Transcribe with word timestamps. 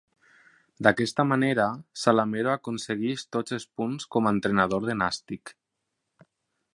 D'aquesta 0.85 1.25
manera, 1.31 1.67
Salamero 2.03 2.53
aconsegueix 2.53 3.25
tots 3.37 3.57
els 3.59 3.69
punts 3.81 4.09
com 4.17 4.31
a 4.31 4.35
entrenador 4.39 4.89
de 4.89 4.97
Nàstic. 5.03 5.55